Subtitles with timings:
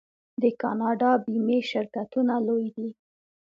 [0.41, 2.89] د کاناډا بیمې شرکتونه لوی دي.